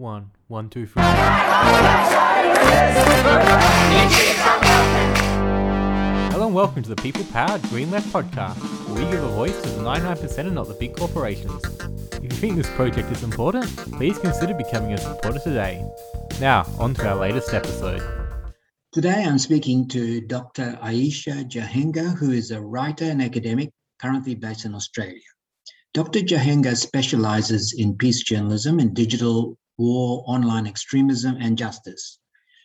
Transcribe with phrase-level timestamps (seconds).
[0.00, 1.02] One, one, two, three.
[6.30, 8.58] Hello and welcome to the People Powered Green Left podcast,
[8.88, 11.64] where we give a voice to the 99% and not the big corporations.
[12.12, 15.84] If you think this project is important, please consider becoming a supporter today.
[16.40, 18.00] Now, on to our latest episode.
[18.92, 20.78] Today I'm speaking to Dr.
[20.80, 23.70] Ayesha Jehangir, who is a writer and academic
[24.00, 25.28] currently based in Australia.
[25.92, 26.20] Dr.
[26.20, 32.18] Jehangir specializes in peace journalism and digital war, online extremism, and justice.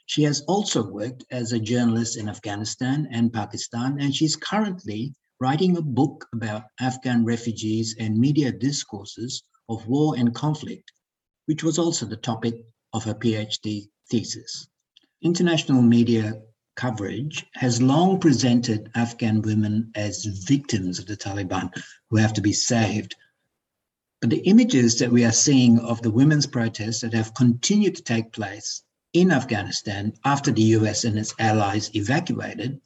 [0.05, 5.77] She has also worked as a journalist in Afghanistan and Pakistan, and she's currently writing
[5.77, 10.91] a book about Afghan refugees and media discourses of war and conflict,
[11.45, 12.55] which was also the topic
[12.93, 14.67] of her PhD thesis.
[15.21, 16.41] International media
[16.75, 21.71] coverage has long presented Afghan women as victims of the Taliban
[22.09, 23.15] who have to be saved
[24.23, 28.01] but the images that we are seeing of the women's protests that have continued to
[28.01, 28.81] take place
[29.11, 32.79] in Afghanistan after the US and its allies evacuated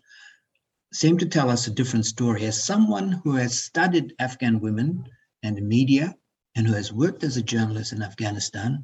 [0.92, 2.44] seem to tell us a different story.
[2.46, 5.04] As someone who has studied Afghan women
[5.44, 6.16] and media
[6.56, 8.82] and who has worked as a journalist in Afghanistan,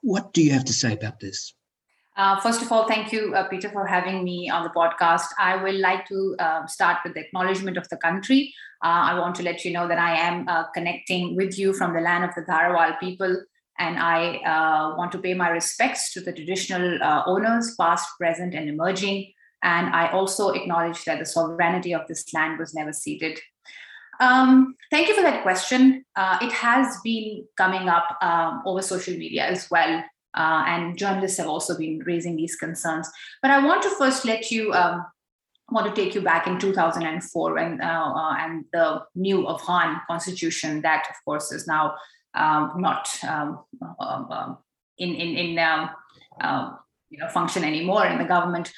[0.00, 1.54] what do you have to say about this?
[2.16, 5.28] Uh, first of all, thank you, uh, Peter, for having me on the podcast.
[5.38, 8.52] I would like to uh, start with the acknowledgement of the country.
[8.82, 11.94] Uh, I want to let you know that I am uh, connecting with you from
[11.94, 13.42] the land of the Tharawal people,
[13.78, 18.68] and I uh, want to pay my respects to the traditional owners, past, present, and
[18.68, 19.32] emerging.
[19.62, 23.38] And I also acknowledge that the sovereignty of this land was never ceded.
[24.20, 26.04] Um, thank you for that question.
[26.16, 30.04] it has been coming up um, over social media as well.
[30.34, 33.10] Uh, and journalists have also been raising these concerns.
[33.42, 35.04] But I want to first let you um,
[35.72, 40.82] want to take you back in 2004 when uh, uh, and the new Afghan constitution
[40.82, 41.94] that, of course, is now
[42.34, 43.60] um, not um,
[44.00, 44.58] um, um
[44.98, 46.78] in in in um,
[47.10, 48.72] you know function anymore in the government.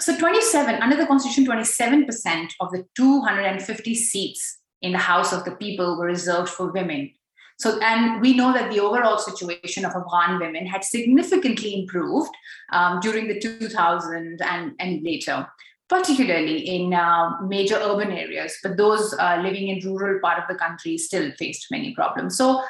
[0.00, 5.44] so 27 under the constitution, 27 percent of the 250 seats in the House of
[5.44, 7.12] the People were reserved for women.
[7.58, 12.34] So, and we know that the overall situation of Afghan women had significantly improved
[12.72, 15.46] um, during the 2000s and, and later,
[15.88, 18.56] particularly in uh, major urban areas.
[18.62, 22.36] But those uh, living in rural part of the country still faced many problems.
[22.36, 22.62] So,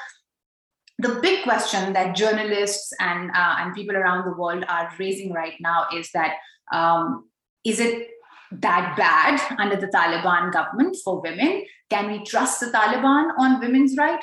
[0.98, 5.54] the big question that journalists and uh, and people around the world are raising right
[5.60, 6.34] now is that
[6.72, 7.28] um,
[7.64, 8.08] is it
[8.60, 11.64] that bad under the Taliban government for women?
[11.90, 14.22] Can we trust the Taliban on women's right?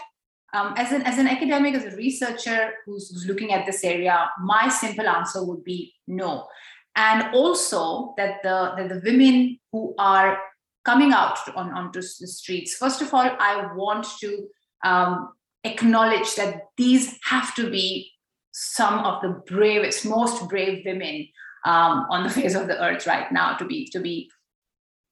[0.52, 4.30] Um, as, an, as an academic, as a researcher who's, who's looking at this area,
[4.42, 6.48] my simple answer would be no.
[6.96, 10.40] And also that the, that the women who are
[10.86, 14.48] coming out on, onto the streets, first of all, I want to
[14.84, 15.30] um,
[15.64, 18.12] acknowledge that these have to be
[18.52, 21.28] some of the bravest, most brave women
[21.66, 24.30] um, on the face of the earth right now to be to be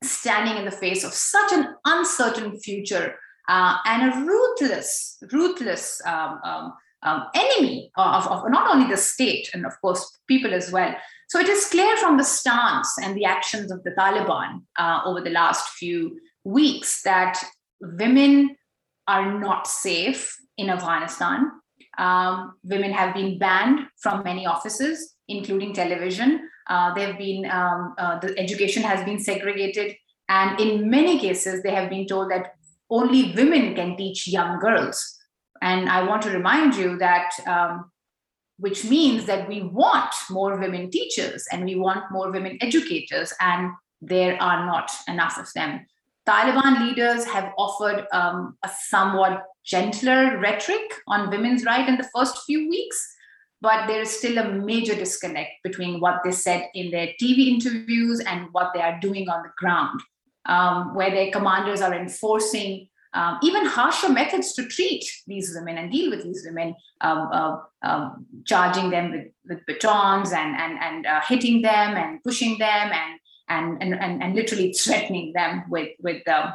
[0.03, 3.15] standing in the face of such an uncertain future
[3.47, 6.73] uh, and a ruthless, ruthless um, um,
[7.03, 10.95] um, enemy of, of, not only the state and, of course, people as well.
[11.27, 15.21] So it is clear from the stance and the actions of the Taliban uh, over
[15.21, 17.43] the last few weeks that
[17.81, 18.55] women
[19.07, 21.51] are not safe in Afghanistan.
[21.97, 26.49] Um, women have been banned from many offices, including television.
[26.69, 29.95] Uh, they've been um, uh, the education has been segregated,
[30.29, 32.53] and in many cases, they have been told that
[32.89, 35.17] only women can teach young girls.
[35.61, 37.91] And I want to remind you that, um,
[38.59, 43.71] which means that we want more women teachers and we want more women educators, and
[44.01, 45.85] there are not enough of them.
[46.27, 52.43] Taliban leaders have offered um, a somewhat gentler rhetoric on women's rights in the first
[52.45, 53.15] few weeks,
[53.61, 58.19] but there is still a major disconnect between what they said in their TV interviews
[58.19, 60.01] and what they are doing on the ground
[60.47, 65.91] um, where their commanders are enforcing um, even harsher methods to treat these women and
[65.91, 71.05] deal with these women, um, uh, um, charging them with, with batons and, and, and
[71.07, 73.19] uh, hitting them and pushing them and,
[73.49, 76.51] and, and, and, and literally threatening them with, with uh,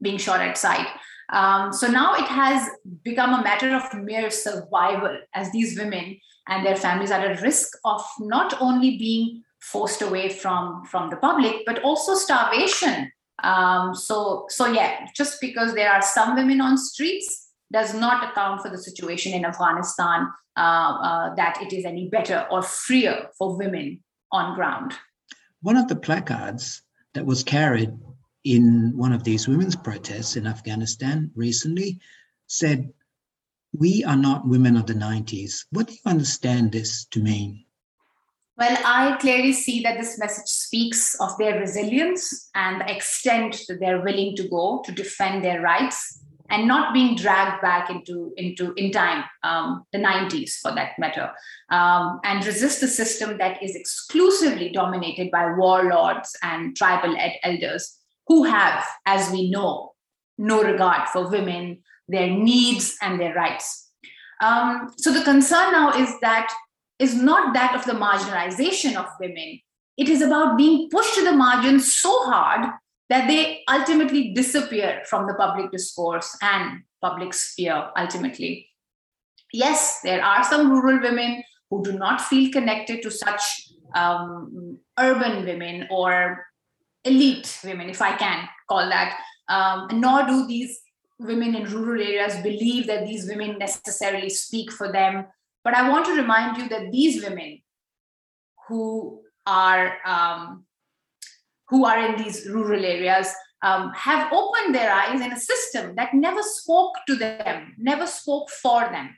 [0.00, 0.86] being shot at sight.
[1.32, 2.70] Um, so now it has
[3.02, 6.16] become a matter of mere survival as these women
[6.46, 11.16] and their families are at risk of not only being forced away from from the
[11.16, 13.12] public but also starvation
[13.42, 18.60] um, so so yeah just because there are some women on streets does not account
[18.60, 23.56] for the situation in afghanistan uh, uh, that it is any better or freer for
[23.56, 24.00] women
[24.32, 24.94] on ground
[25.62, 26.82] one of the placards
[27.14, 27.90] that was carried
[28.44, 32.00] in one of these women's protests in afghanistan recently
[32.50, 32.92] said
[33.72, 35.66] We are not women of the 90s.
[35.70, 37.64] What do you understand this to mean?
[38.60, 43.80] Well, I clearly see that this message speaks of their resilience and the extent that
[43.80, 48.74] they're willing to go to defend their rights and not being dragged back into into
[48.74, 51.30] in time um, the 90s for that matter
[51.70, 57.96] um, and resist the system that is exclusively dominated by warlords and tribal ed- elders
[58.26, 59.94] who have as we know
[60.36, 61.78] no regard for women
[62.08, 63.90] their needs and their rights.
[64.42, 66.52] Um, so the concern now is that
[67.00, 69.58] is not that of the marginalization of women.
[69.96, 72.70] It is about being pushed to the margins so hard
[73.08, 78.68] that they ultimately disappear from the public discourse and public sphere ultimately.
[79.52, 83.42] Yes, there are some rural women who do not feel connected to such
[83.94, 86.46] um, urban women or
[87.04, 89.18] elite women, if I can call that,
[89.48, 90.78] um, nor do these
[91.18, 95.26] women in rural areas believe that these women necessarily speak for them
[95.64, 97.60] but I want to remind you that these women
[98.68, 100.64] who are um,
[101.68, 106.14] who are in these rural areas um, have opened their eyes in a system that
[106.14, 109.14] never spoke to them, never spoke for them.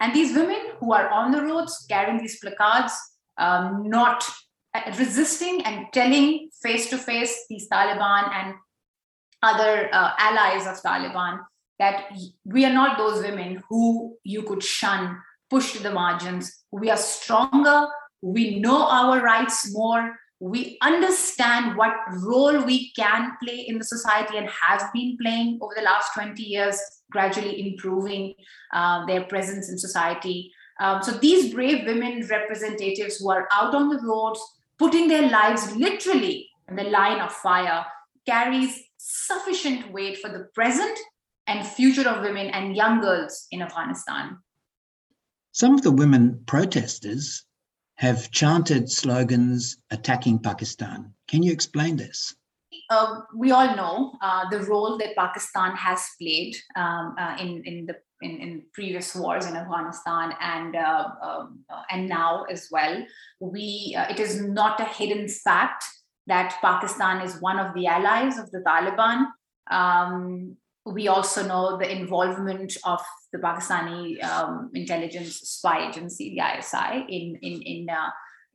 [0.00, 2.92] And these women who are on the roads carrying these placards,
[3.38, 4.24] um, not
[4.74, 8.54] uh, resisting and telling face to face these Taliban and
[9.42, 11.40] other uh, allies of Taliban
[11.78, 12.10] that
[12.44, 15.18] we are not those women who you could shun
[15.56, 16.64] pushed to the margins.
[16.70, 17.86] We are stronger.
[18.20, 20.14] We know our rights more.
[20.38, 25.72] We understand what role we can play in the society and have been playing over
[25.74, 26.78] the last 20 years,
[27.10, 28.34] gradually improving
[28.74, 30.52] uh, their presence in society.
[30.78, 34.40] Um, so these brave women representatives who are out on the roads,
[34.78, 37.86] putting their lives literally in the line of fire,
[38.26, 40.98] carries sufficient weight for the present
[41.46, 44.36] and future of women and young girls in Afghanistan.
[45.56, 47.46] Some of the women protesters
[47.94, 51.14] have chanted slogans attacking Pakistan.
[51.28, 52.36] Can you explain this?
[52.90, 57.86] Uh, we all know uh, the role that Pakistan has played um, uh, in in
[57.86, 63.02] the in, in, previous wars in Afghanistan and uh, um, uh, and now as well.
[63.40, 65.84] We uh, it is not a hidden fact
[66.26, 69.28] that Pakistan is one of the allies of the Taliban.
[69.70, 73.00] Um, we also know the involvement of
[73.32, 78.10] the Pakistani um, intelligence spy agency, the ISI, in in in uh,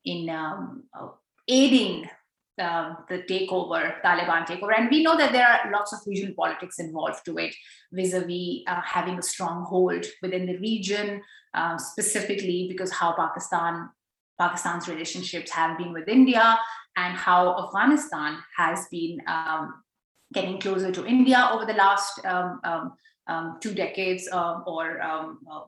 [0.05, 1.09] in um, uh,
[1.47, 2.09] aiding
[2.57, 6.79] the, the takeover, Taliban takeover, and we know that there are lots of regional politics
[6.79, 7.53] involved to it,
[7.91, 11.21] vis-a-vis uh, having a strong hold within the region,
[11.53, 13.89] um, specifically because how Pakistan
[14.39, 16.57] Pakistan's relationships have been with India
[16.95, 19.83] and how Afghanistan has been um,
[20.33, 22.93] getting closer to India over the last um, um,
[23.27, 25.61] um two decades um, or um, uh,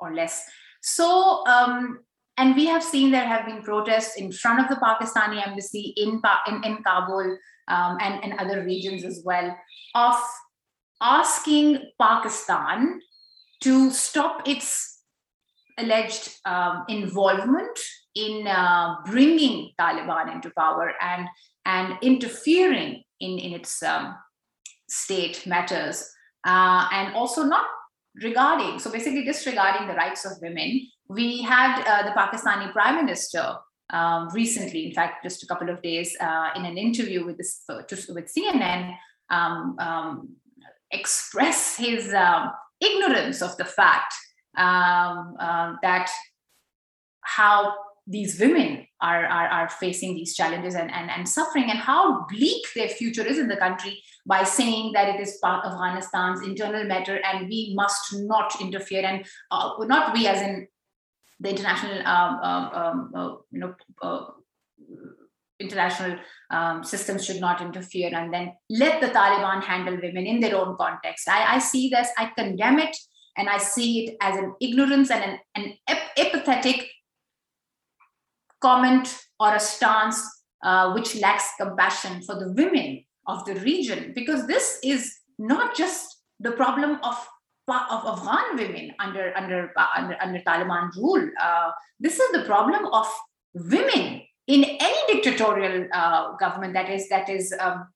[0.00, 0.44] or less.
[0.80, 5.92] So, and we have seen there have been protests in front of the Pakistani embassy
[5.96, 7.36] in in, in Kabul
[7.68, 9.56] and in other regions as well
[9.94, 10.16] of
[11.00, 13.00] asking Pakistan
[13.60, 15.02] to stop its
[15.78, 17.78] alleged um, involvement
[18.14, 21.28] in uh, bringing Taliban into power and
[21.64, 24.16] and interfering in, in its um,
[24.88, 26.10] state matters,
[26.46, 27.66] uh, and also not
[28.22, 30.80] regarding, so basically disregarding the rights of women.
[31.08, 33.56] We had uh, the Pakistani Prime Minister
[33.90, 37.62] um, recently, in fact, just a couple of days, uh, in an interview with this
[37.68, 38.94] uh, with CNN,
[39.30, 40.28] um, um,
[40.90, 42.50] express his um,
[42.80, 44.14] ignorance of the fact
[44.56, 46.10] um, uh, that
[47.22, 47.74] how
[48.08, 52.64] these women are, are, are facing these challenges and, and, and suffering and how bleak
[52.74, 56.84] their future is in the country by saying that it is part of Afghanistan's internal
[56.84, 60.66] matter and we must not interfere and uh, not we as in
[61.40, 64.24] the international um, um, um uh, you know uh,
[65.60, 66.18] international
[66.50, 70.76] um, systems should not interfere and then let the Taliban handle women in their own
[70.76, 71.28] context.
[71.28, 72.96] I, I see this, I condemn it,
[73.36, 76.88] and I see it as an ignorance and an, an apathetic
[78.60, 79.08] comment
[79.40, 80.20] or a stance
[80.62, 86.22] uh, which lacks compassion for the women of the region because this is not just
[86.40, 87.16] the problem of
[87.68, 91.28] of Afghan women under under under, under Taliban rule.
[91.40, 93.06] Uh, this is the problem of
[93.54, 97.86] women in any dictatorial uh, government that is that is um,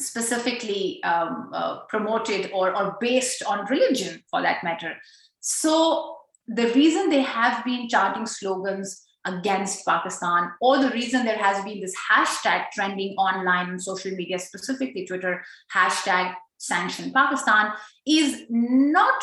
[0.00, 4.94] specifically um, uh, promoted or, or based on religion, for that matter.
[5.40, 6.16] So
[6.48, 11.80] the reason they have been chanting slogans against Pakistan, or the reason there has been
[11.80, 15.42] this hashtag trending online on social media, specifically Twitter,
[15.74, 17.72] hashtag sanction Pakistan,
[18.06, 19.22] is not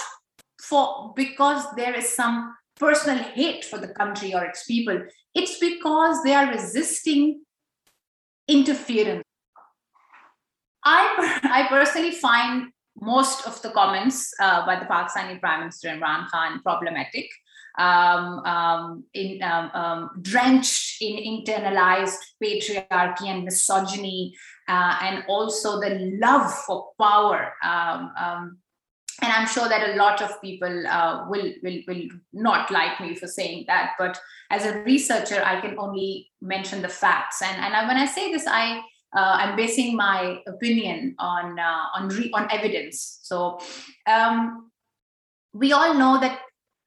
[0.61, 5.01] for because there is some personal hate for the country or its people.
[5.35, 7.41] It's because they are resisting
[8.47, 9.23] interference.
[10.83, 16.27] I, I personally find most of the comments uh, by the Pakistani Prime Minister Imran
[16.27, 17.29] Khan problematic,
[17.81, 24.33] um, um, in, um, um drenched in internalized patriarchy and misogyny,
[24.67, 27.53] uh, and also the love for power.
[27.63, 28.57] Um, um,
[29.21, 33.13] and I'm sure that a lot of people uh, will, will will not like me
[33.15, 33.91] for saying that.
[33.99, 34.19] But
[34.49, 37.41] as a researcher, I can only mention the facts.
[37.41, 38.81] And and when I say this, I
[39.15, 43.19] uh, I'm basing my opinion on uh, on re- on evidence.
[43.21, 43.59] So
[44.07, 44.71] um,
[45.53, 46.39] we all know that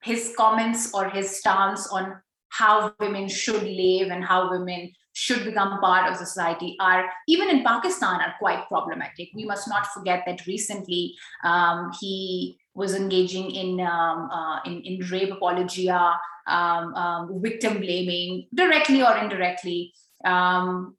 [0.05, 2.17] his comments or his stance on
[2.51, 7.65] how women should live and how women should become part of society are even in
[7.65, 9.29] pakistan are quite problematic.
[9.35, 15.07] We must not forget that recently um, he was engaging in um, uh, in, in
[15.11, 19.93] rape apologia um, um victim blaming directly or indirectly.
[20.25, 20.97] Um,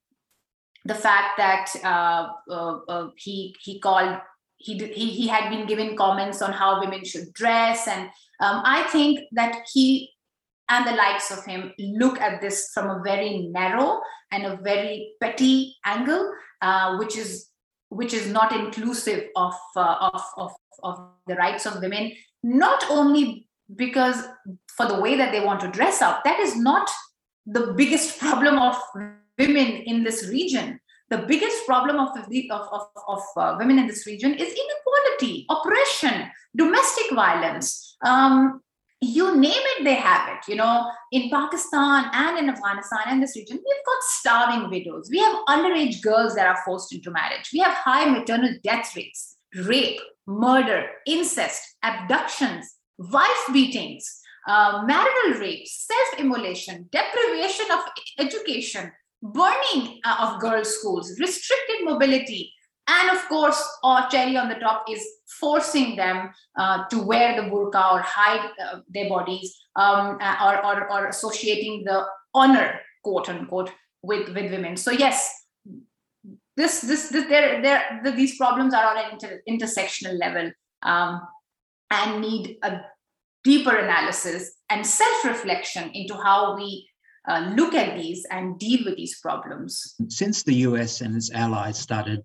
[0.85, 4.17] the fact that uh, uh, uh, he he called
[4.65, 8.81] he, he he had been given comments on how women should dress and um, i
[8.91, 10.09] think that he
[10.69, 15.13] and the likes of him look at this from a very narrow and a very
[15.21, 16.31] petty angle
[16.61, 17.49] uh, which is
[17.89, 20.51] which is not inclusive of, uh, of, of
[20.83, 22.11] of the rights of women
[22.43, 24.23] not only because
[24.75, 26.89] for the way that they want to dress up that is not
[27.45, 28.75] the biggest problem of
[29.37, 33.87] women in this region the biggest problem of, the, of, of, of uh, women in
[33.87, 37.97] this region is inequality oppression domestic violence.
[38.03, 38.61] Um,
[39.01, 40.89] you name it they have it you know.
[41.11, 45.09] In pakistan and in afghanistan and this region we've got starving widows.
[45.11, 47.49] We have underage girls that are forced into marriage.
[47.53, 55.67] We have high maternal death rates rape murder incest abductions wife beatings uh, marital rape
[55.67, 57.79] self-immolation deprivation of
[58.19, 58.91] education
[59.33, 62.53] burning uh, of girls' schools, restricted mobility,
[62.87, 65.03] and of course, our cherry on the top is
[65.39, 70.65] forcing them uh, to wear the burqa or hide uh, their bodies um, uh, or,
[70.65, 73.71] or, or, associating the honor, quote unquote,
[74.03, 74.77] with, with women.
[74.77, 75.31] So, yes,
[76.55, 80.51] this, this, this the, these problems are on an inter, intersectional level
[80.83, 81.21] um,
[81.89, 82.81] and need a
[83.43, 86.87] deeper analysis and self reflection into how we
[87.27, 89.95] uh, look at these and deal with these problems.
[90.09, 92.23] Since the US and its allies started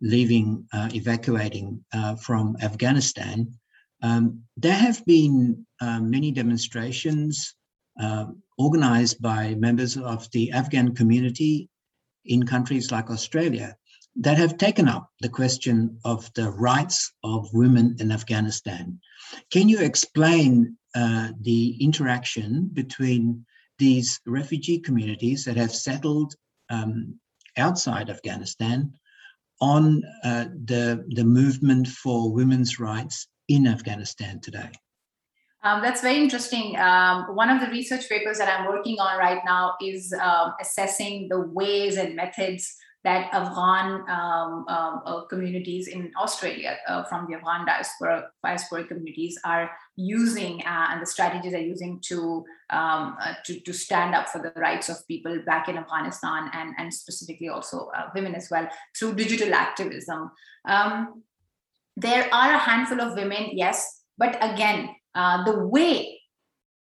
[0.00, 3.52] leaving, uh, evacuating uh, from Afghanistan,
[4.02, 7.54] um, there have been uh, many demonstrations
[8.00, 8.26] uh,
[8.58, 11.68] organized by members of the Afghan community
[12.24, 13.76] in countries like Australia
[14.16, 18.98] that have taken up the question of the rights of women in Afghanistan.
[19.50, 23.46] Can you explain uh, the interaction between
[23.82, 26.36] these refugee communities that have settled
[26.70, 27.18] um,
[27.56, 28.92] outside Afghanistan
[29.60, 34.70] on uh, the, the movement for women's rights in Afghanistan today?
[35.64, 36.76] Um, that's very interesting.
[36.78, 41.26] Um, one of the research papers that I'm working on right now is um, assessing
[41.28, 47.36] the ways and methods that Afghan um, um, uh, communities in Australia uh, from the
[47.36, 53.34] Afghan diaspora, diaspora communities are using uh, and the strategies they're using to, um, uh,
[53.44, 57.48] to, to stand up for the rights of people back in Afghanistan and, and specifically
[57.48, 60.30] also uh, women as well through digital activism.
[60.68, 61.24] Um,
[61.96, 66.20] there are a handful of women, yes, but again, uh, the way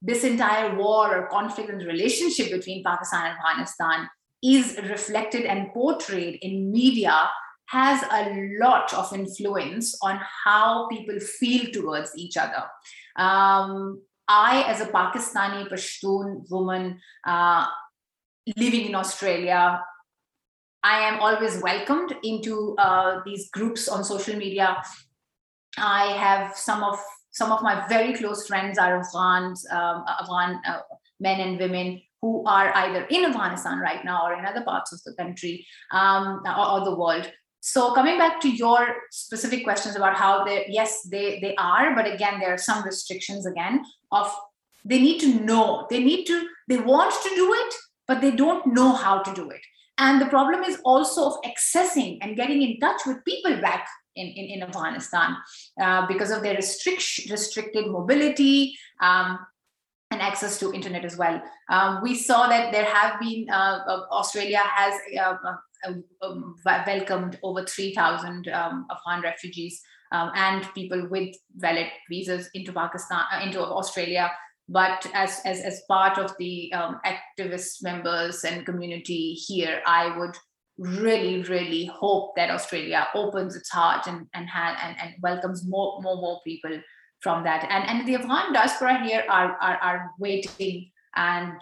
[0.02, 4.08] this entire war or conflict and relationship between Pakistan and Afghanistan
[4.42, 7.28] is reflected and portrayed in media
[7.66, 12.64] has a lot of influence on how people feel towards each other.
[13.16, 17.66] Um, I, as a Pakistani Pashtun woman uh,
[18.56, 19.82] living in Australia,
[20.82, 24.82] I am always welcomed into uh, these groups on social media.
[25.76, 26.98] I have some of
[27.32, 30.80] some of my very close friends are Afghans, um, Afghan uh,
[31.20, 35.02] men and women who are either in Afghanistan right now or in other parts of
[35.04, 37.30] the country um, or, or, the world.
[37.60, 42.06] So coming back to your specific questions about how they, yes, they they are, but
[42.12, 44.34] again, there are some restrictions again of
[44.84, 47.74] they need to know, they need to, they want to do it,
[48.08, 49.60] but they don't know how to do it.
[49.98, 53.86] And the problem is also of accessing and getting in touch with people back
[54.16, 55.36] in, in, in Afghanistan
[55.80, 59.38] uh, because of their restrict, restricted mobility, um,
[60.10, 61.40] and access to internet as well.
[61.68, 67.38] Um, we saw that there have been uh, uh, Australia has uh, uh um, welcomed
[67.42, 69.80] over 3,000 um, Afghan refugees
[70.12, 74.30] um, and people with valid visas into Pakistan, uh, into Australia.
[74.68, 80.36] But as, as, as part of the um, activist members and community here, I would
[80.78, 86.16] really, really hope that Australia opens its heart and and, and, and welcomes more, more,
[86.16, 86.78] more people
[87.20, 87.66] from that.
[87.70, 91.52] And, and the Afghan diaspora here are, are, are waiting and,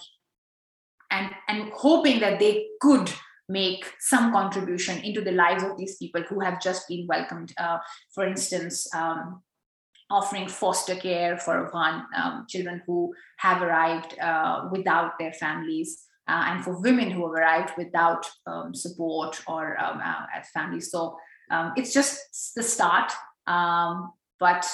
[1.11, 3.11] and, and hoping that they could
[3.49, 7.53] make some contribution into the lives of these people who have just been welcomed.
[7.59, 7.79] Uh,
[8.15, 9.43] for instance, um,
[10.11, 16.05] offering foster care for Afghan um, children who have arrived uh, without their families.
[16.29, 20.91] Uh, and for women who have arrived without um, support or um, uh, families.
[20.91, 21.17] So
[21.51, 23.11] um, it's just the start.
[23.47, 24.67] Um, but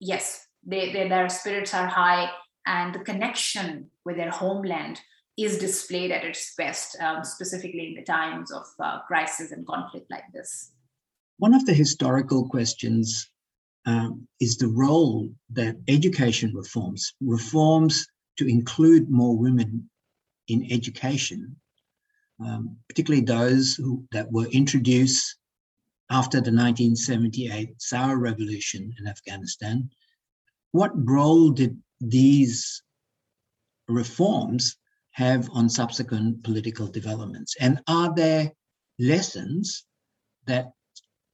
[0.00, 2.30] yes, they, they, their spirits are high
[2.66, 5.00] and the connection with their homeland
[5.36, 10.10] is displayed at its best, um, specifically in the times of uh, crisis and conflict
[10.10, 10.70] like this.
[11.38, 13.28] One of the historical questions
[13.86, 18.06] um, is the role that education reforms, reforms
[18.38, 19.90] to include more women
[20.48, 21.56] in education,
[22.44, 25.36] um, particularly those who, that were introduced
[26.10, 29.90] after the 1978 Saur Revolution in Afghanistan.
[30.72, 32.82] What role did these
[33.88, 34.76] reforms
[35.12, 37.54] have on subsequent political developments?
[37.60, 38.52] And are there
[38.98, 39.84] lessons
[40.46, 40.72] that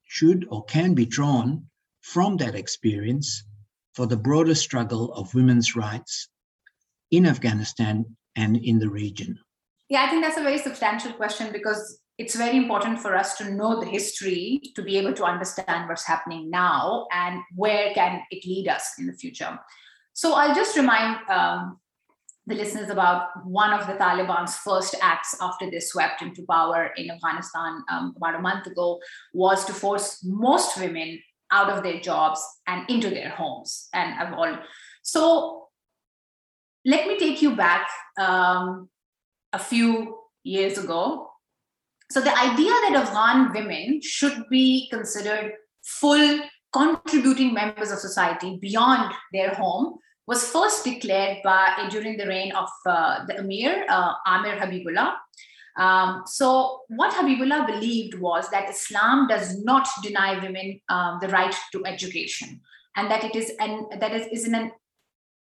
[0.07, 1.67] should or can be drawn
[2.03, 3.45] from that experience
[3.95, 6.29] for the broader struggle of women's rights
[7.11, 8.05] in Afghanistan
[8.37, 9.39] and in the region?
[9.89, 13.51] Yeah, I think that's a very substantial question because it's very important for us to
[13.51, 18.45] know the history to be able to understand what's happening now and where can it
[18.45, 19.59] lead us in the future.
[20.13, 21.79] So I'll just remind um,
[22.47, 27.11] the listeners about one of the Taliban's first acts after they swept into power in
[27.11, 29.01] Afghanistan um, about a month ago
[29.33, 31.19] was to force most women
[31.51, 34.59] out of their jobs and into their homes and all.
[35.03, 35.69] So
[36.85, 38.91] let me take you back um,
[39.55, 41.30] a few years ago
[42.11, 46.41] so the idea that Afghan women should be considered full
[46.73, 52.69] contributing members of society beyond their home was first declared by during the reign of
[52.87, 55.15] uh, the Emir uh, Amir Habibullah.
[55.79, 61.55] Um, so what Habibullah believed was that Islam does not deny women um, the right
[61.73, 62.61] to education,
[62.97, 64.73] and that it is an that is, is an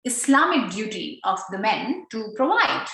[0.04, 2.86] Islamic duty of the men to provide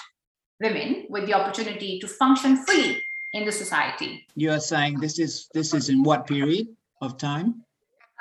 [0.60, 4.26] women with the opportunity to function fully in the society.
[4.36, 6.68] You are saying this is this is in what period
[7.00, 7.64] of time?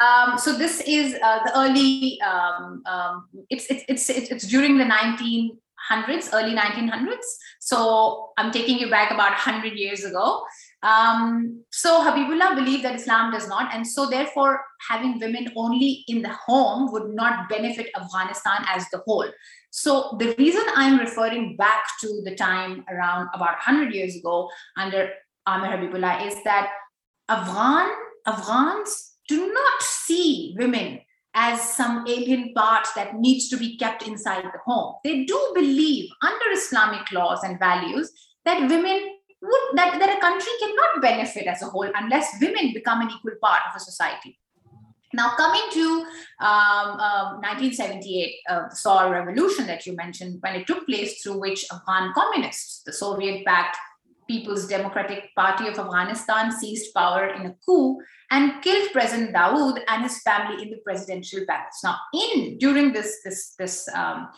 [0.02, 2.20] Um, so this is uh, the early.
[2.22, 7.28] Um, um, it's, it's it's it's during the 1900s, early 1900s.
[7.60, 10.44] So I'm taking you back about 100 years ago.
[10.84, 16.22] Um, so Habibullah believed that Islam does not, and so therefore having women only in
[16.22, 19.30] the home would not benefit Afghanistan as the whole.
[19.70, 25.10] So the reason I'm referring back to the time around about 100 years ago under
[25.46, 26.72] Amir Habibullah is that
[27.30, 27.92] Afghan
[28.26, 31.00] Afghans do not see women
[31.34, 34.96] as some alien part that needs to be kept inside the home.
[35.04, 38.12] They do believe under Islamic laws and values
[38.46, 43.02] that women would that, that a country cannot benefit as a whole unless women become
[43.02, 44.38] an equal part of a society.
[45.14, 46.06] Now, coming to
[46.40, 51.40] um, um, 1978, uh, the Saur Revolution that you mentioned, when it took place, through
[51.40, 53.78] which Afghan communists, the Soviet backed
[54.30, 58.00] People's Democratic Party of Afghanistan, seized power in a coup
[58.30, 61.82] and killed President Dawood and his family in the presidential palace.
[61.84, 64.30] Now, in during this, this, this um,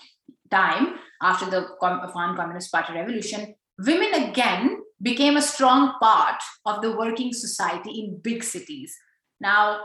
[0.50, 6.96] time, after the Afghan Communist Party revolution, women again became a strong part of the
[6.98, 8.96] working society in big cities.
[9.40, 9.82] Now,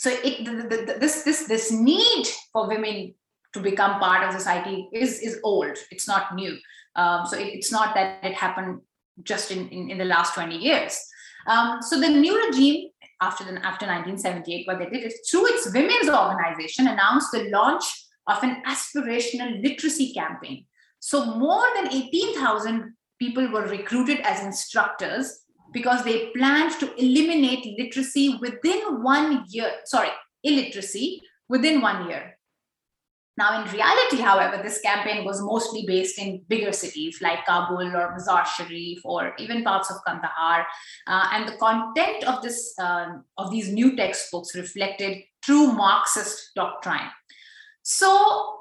[0.00, 3.14] so it, the, the, this this this need for women
[3.54, 5.78] to become part of society is is old.
[5.90, 6.58] It's not new.
[6.96, 8.80] Um, so it, it's not that it happened
[9.22, 10.98] just in, in, in the last 20 years.
[11.46, 15.72] Um, so the new regime after the, after 1978 what they did is through its
[15.72, 17.84] women's organization announced the launch
[18.26, 20.66] of an aspirational literacy campaign.
[21.00, 22.94] So more than 18000
[23.24, 30.10] people were recruited as instructors because they planned to eliminate literacy within one year, sorry,
[30.42, 32.38] illiteracy within one year.
[33.36, 38.16] Now, in reality, however, this campaign was mostly based in bigger cities like Kabul or
[38.16, 40.64] Mazar Sharif or even parts of Kandahar.
[41.08, 43.06] Uh, and the content of, this, uh,
[43.36, 47.10] of these new textbooks reflected true Marxist doctrine.
[47.82, 48.60] So,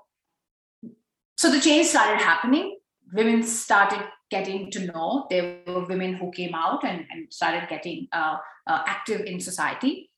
[1.37, 2.79] so the change started happening.
[3.13, 5.27] Women started getting to know.
[5.29, 10.09] There were women who came out and, and started getting uh, uh, active in society.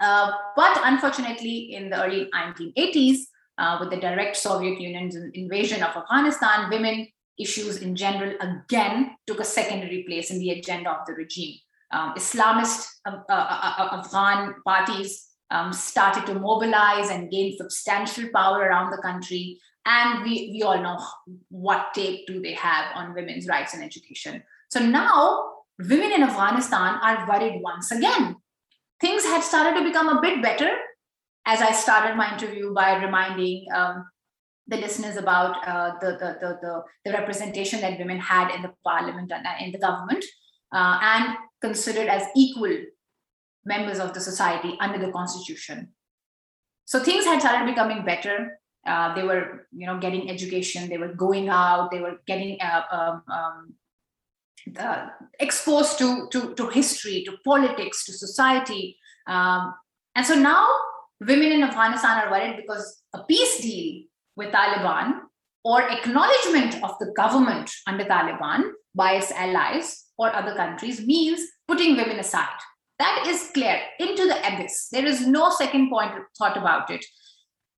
[0.00, 3.18] Uh, but unfortunately, in the early 1980s,
[3.58, 9.40] uh, with the direct Soviet Union's invasion of Afghanistan, women issues in general again took
[9.40, 11.56] a secondary place in the agenda of the regime.
[11.90, 18.58] Um, Islamist uh, uh, uh Afghan parties um, started to mobilize and gain substantial power
[18.58, 19.58] around the country.
[19.84, 20.98] And we, we all know
[21.48, 24.42] what take do they have on women's rights and education.
[24.70, 25.44] So now
[25.78, 28.36] women in Afghanistan are worried once again.
[29.00, 30.70] Things had started to become a bit better
[31.46, 34.04] as I started my interview by reminding um,
[34.66, 38.72] the listeners about uh, the, the, the, the, the, representation that women had in the
[38.84, 40.24] parliament and uh, in the government
[40.74, 42.76] uh, and considered as equal
[43.64, 45.88] members of the society under the constitution.
[46.84, 48.57] So things had started becoming better.
[48.86, 50.88] Uh, they were, you know, getting education.
[50.88, 51.90] They were going out.
[51.90, 55.10] They were getting uh, um, um,
[55.40, 58.98] exposed to, to, to history, to politics, to society.
[59.26, 59.74] Um,
[60.14, 60.68] and so now
[61.20, 64.04] women in Afghanistan are worried because a peace deal
[64.36, 65.20] with Taliban
[65.64, 71.96] or acknowledgement of the government under Taliban by its allies or other countries means putting
[71.96, 72.58] women aside.
[72.98, 74.88] That is clear into the abyss.
[74.90, 77.04] There is no second point thought about it.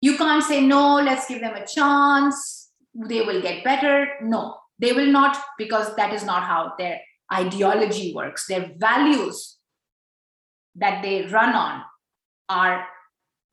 [0.01, 2.71] You can't say, no, let's give them a chance.
[2.95, 4.09] They will get better.
[4.23, 7.01] No, they will not, because that is not how their
[7.33, 8.47] ideology works.
[8.47, 9.59] Their values
[10.77, 11.83] that they run on
[12.49, 12.87] are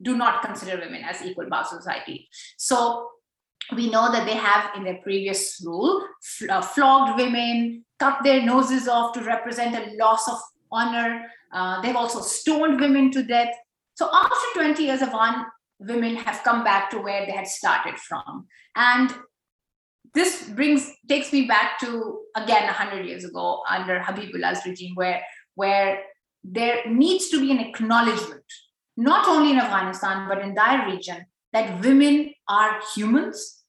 [0.00, 2.28] do not consider women as equal parts of society.
[2.56, 3.10] So
[3.74, 6.06] we know that they have in their previous rule
[6.48, 10.38] uh, flogged women, cut their noses off to represent a loss of
[10.70, 11.24] honor.
[11.52, 13.54] Uh, they've also stoned women to death.
[13.94, 15.44] So after 20 years of on,
[15.78, 18.46] women have come back to where they had started from.
[18.74, 19.14] And
[20.14, 25.22] this brings takes me back to again 100 years ago under Habibullah's regime, where
[25.54, 26.02] where
[26.44, 28.44] there needs to be an acknowledgement
[28.98, 33.62] not only in Afghanistan, but in that region, that women are humans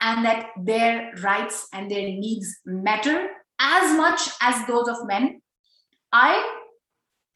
[0.00, 5.42] and that their rights and their needs matter as much as those of men.
[6.12, 6.60] I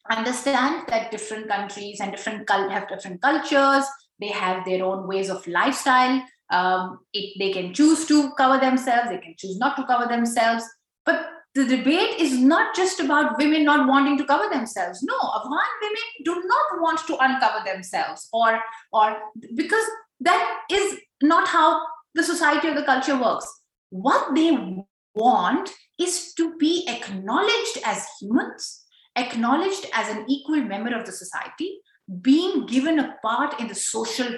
[0.08, 3.84] understand that different countries and different have different cultures.
[4.20, 6.22] They have their own ways of lifestyle.
[6.50, 9.10] Um, it, they can choose to cover themselves.
[9.10, 10.64] They can choose not to cover themselves.
[11.06, 15.02] But the debate is not just about women not wanting to cover themselves.
[15.02, 18.60] No, Afghan women do not want to uncover themselves, or
[18.92, 19.16] or
[19.56, 19.84] because
[20.20, 23.48] that is not how the society or the culture works.
[23.90, 28.84] What they want is to be acknowledged as humans,
[29.16, 31.80] acknowledged as an equal member of the society,
[32.22, 34.28] being given a part in the social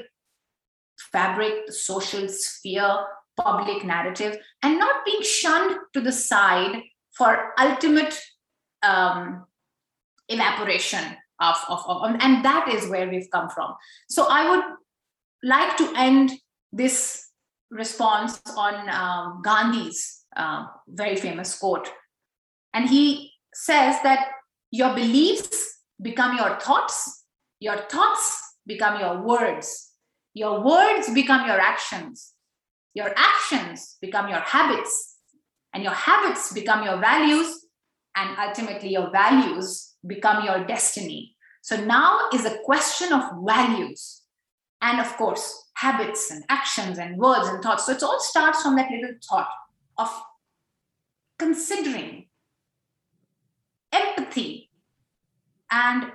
[1.11, 3.04] fabric, the social sphere,
[3.37, 6.82] public narrative, and not being shunned to the side
[7.16, 8.18] for ultimate
[8.82, 9.46] um,
[10.28, 13.74] evaporation of, of, of, and that is where we've come from.
[14.08, 14.64] So i would
[15.42, 16.32] like to end
[16.72, 17.28] this
[17.70, 21.90] response on um, gandhi's uh, very famous quote.
[22.74, 24.28] And he says that
[24.70, 27.21] your beliefs become your thoughts
[27.62, 29.92] your thoughts become your words.
[30.35, 32.33] Your words become your actions.
[32.92, 35.16] Your actions become your habits.
[35.72, 37.66] And your habits become your values.
[38.16, 41.37] And ultimately your values become your destiny.
[41.62, 44.22] So now is a question of values
[44.81, 47.87] and of course habits and actions and words and thoughts.
[47.87, 49.48] So it all starts from that little thought
[49.98, 50.11] of
[51.38, 52.27] considering
[53.92, 54.70] empathy
[55.70, 56.11] and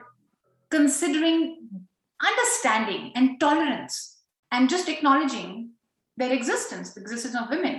[0.70, 1.58] considering
[2.22, 4.18] understanding and tolerance
[4.52, 5.72] and just acknowledging
[6.18, 7.78] their existence the existence of women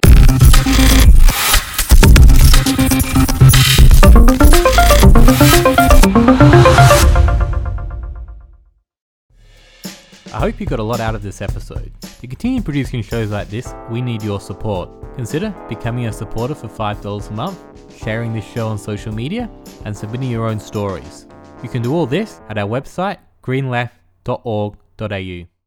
[10.31, 11.93] I hope you got a lot out of this episode.
[12.21, 14.89] To continue producing shows like this, we need your support.
[15.15, 17.59] Consider becoming a supporter for $5 a month,
[18.01, 19.51] sharing this show on social media,
[19.85, 21.28] and submitting your own stories.
[21.63, 25.58] You can do all this at our website, greenleft.org.au.